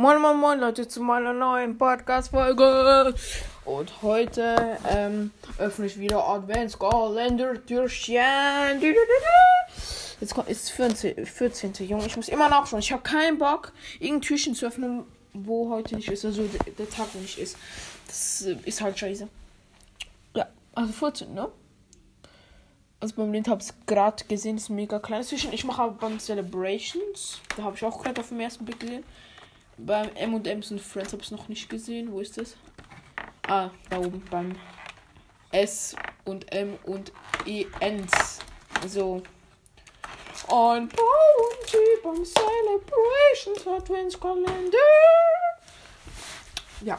[0.00, 3.16] Moin, moin, moin, Leute, zu meiner neuen Podcast-Folge.
[3.64, 8.80] Und heute ähm, öffne ich wieder Adventskalender-Türchen.
[10.20, 11.26] Jetzt kommt, ist 14.
[11.26, 11.72] 14.
[11.88, 12.78] Junge, ich muss immer nachschauen.
[12.78, 16.24] Ich habe keinen Bock, irgendein Türchen zu öffnen, wo heute nicht ist.
[16.24, 17.56] Also der, der Tag, nicht ist.
[18.06, 19.26] Das äh, ist halt scheiße.
[20.36, 20.46] Ja,
[20.76, 21.48] also 14, ne?
[23.00, 25.24] Also beim Lint habe ich es gerade gesehen, ist mega klein.
[25.24, 27.40] Zwischen ich mache aber beim Celebrations.
[27.56, 29.02] Da habe ich auch gerade auf dem ersten Blick gesehen.
[29.78, 32.12] Beim M&M's und Friends habe ich noch nicht gesehen.
[32.12, 32.56] Wo ist das?
[33.46, 34.56] Ah, da oben beim
[35.50, 35.94] S
[36.24, 37.12] und M und
[37.46, 38.40] E Ns.
[38.82, 39.22] Also
[40.48, 44.78] und Bounty beim Celebrations Adventskalender.
[46.82, 46.98] Ja,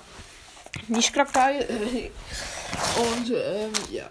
[0.87, 1.65] nicht gerade geil.
[2.97, 4.09] Und ähm, ja.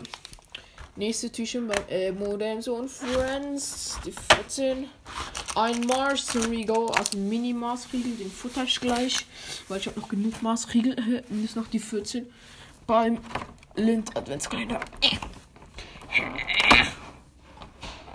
[0.98, 4.00] Nächste Türchen beim äh, Modems und Friends.
[4.04, 4.88] Die 14.
[5.54, 8.16] Ein Mars-Riegel, also ein Mini-Mars-Riegel.
[8.16, 9.24] Den futter ich gleich,
[9.68, 11.22] weil ich habe noch genug Mars-Riegel.
[11.30, 12.26] Äh, ist noch die 14
[12.88, 13.20] beim
[13.76, 14.80] Lind Adventskalender.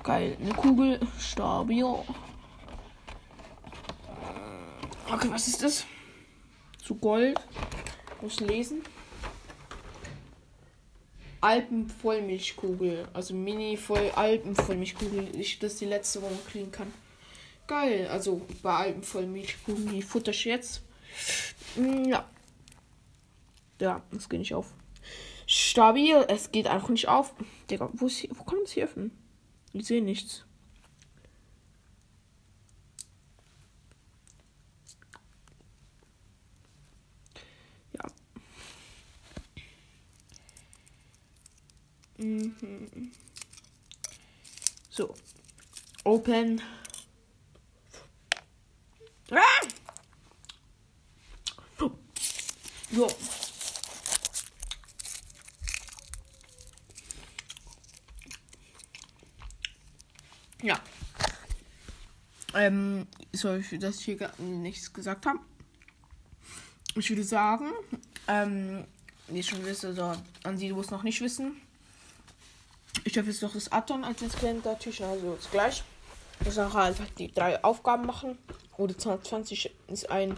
[0.03, 1.85] Geil, eine Kugel, stabil.
[5.05, 5.85] Okay, was ist das?
[6.83, 7.39] Zu Gold.
[8.21, 8.81] Muss lesen.
[11.43, 13.07] Alpenvollmilchkugel.
[13.13, 15.35] Also Mini-Voll Alpenvollmilchkugel.
[15.39, 16.93] Ich, das die letzte, wo man kriegen kann.
[17.67, 18.07] Geil.
[18.07, 20.81] Also bei Alpenvollmilchkugeln, die futter ich jetzt.
[21.75, 22.29] Mm, Ja.
[23.81, 24.71] Ja, das geht nicht auf.
[25.45, 26.15] Stabil.
[26.29, 27.33] Es geht einfach nicht auf.
[27.69, 29.11] Digga, wo, ist hier, wo kann man es hier öffnen?
[29.73, 30.45] Ich sehe nichts.
[37.93, 38.05] Ja.
[42.23, 43.11] Mhm.
[44.89, 45.13] So.
[46.05, 46.61] Open.
[49.29, 49.37] Ah!
[52.91, 53.07] So.
[60.61, 60.79] Ja.
[62.53, 65.39] Ähm, soll ich, ich hier gar nichts gesagt habe?
[66.95, 67.71] Ich würde sagen,
[68.27, 68.85] ähm,
[69.27, 70.13] ich schon wisst, also
[70.43, 71.59] an die, die es noch nicht wissen,
[73.03, 75.83] ich darf jetzt noch das Atom als Instrument Türchen, also jetzt gleich.
[76.45, 78.37] Ich sage einfach die drei Aufgaben machen.
[78.77, 80.37] Oder 20 ist ein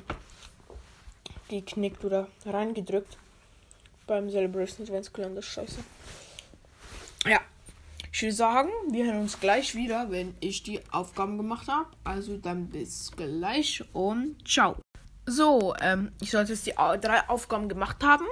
[1.49, 3.17] geknickt oder reingedrückt.
[4.07, 5.79] Beim Celebration Adventskalender, scheiße.
[7.25, 7.39] Ja.
[8.11, 11.89] Ich würde sagen, wir hören uns gleich wieder, wenn ich die Aufgaben gemacht habe.
[12.03, 14.77] Also dann bis gleich und ciao.
[15.25, 18.25] So, ähm, ich sollte jetzt die drei Aufgaben gemacht haben.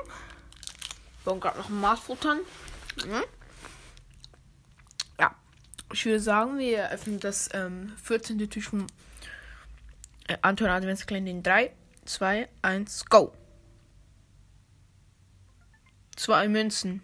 [1.24, 2.40] Wir wollen gerade noch ein Maß futtern.
[3.04, 3.24] Mhm.
[5.94, 8.50] Ich würde sagen, wir öffnen das ähm, 14.
[8.50, 8.88] Tisch vom
[10.28, 11.72] äh, Anton Adventskalender in 3,
[12.06, 13.32] 2, 1, go.
[16.16, 17.04] Zwei Münzen.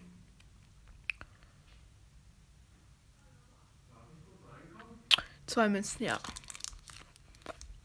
[5.46, 6.18] Zwei Münzen, ja.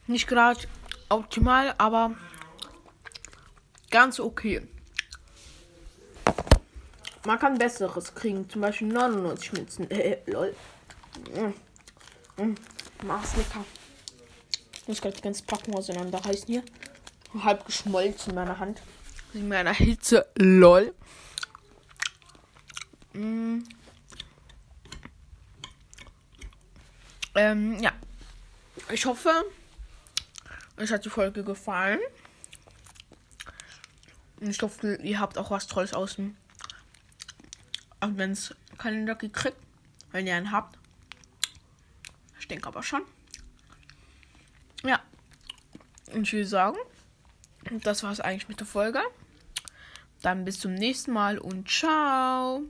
[0.07, 0.61] Nicht gerade
[1.09, 2.15] optimal, aber
[3.91, 4.67] ganz okay.
[7.27, 9.91] Man kann besseres kriegen, zum Beispiel 99 Münzen.
[9.91, 10.55] Äh, lol.
[11.33, 12.41] Mm.
[12.41, 12.55] Mm.
[13.03, 13.65] Mach's lecker.
[14.73, 16.63] Ich muss gerade die ganze Packung auseinanderreißen hier.
[17.43, 18.81] Halb geschmolzen in meiner Hand.
[19.33, 20.27] In meiner Hitze.
[20.35, 20.93] Lol.
[23.13, 23.63] Mm.
[27.35, 27.91] Ähm, ja.
[28.91, 29.31] Ich hoffe,
[30.77, 31.99] euch hat die Folge gefallen.
[34.39, 36.37] Und ich hoffe, ihr habt auch was Tolles aus dem
[37.99, 39.57] Adventskalender gekriegt.
[40.11, 40.77] Wenn ihr einen habt.
[42.45, 43.01] Ich denke aber schon.
[44.83, 45.01] Ja.
[46.13, 46.77] Und ich würde sagen,
[47.81, 49.01] das war es eigentlich mit der Folge.
[50.21, 52.63] Dann bis zum nächsten Mal und ciao.